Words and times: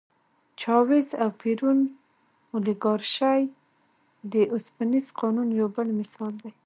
چاوېز 0.59 1.09
او 1.21 1.29
پېرون 1.41 1.79
د 1.87 1.91
اولیګارشۍ 2.53 3.41
د 4.31 4.35
اوسپنيز 4.53 5.05
قانون 5.19 5.47
یو 5.59 5.67
بل 5.75 5.87
مثال 5.99 6.33
دی. 6.41 6.51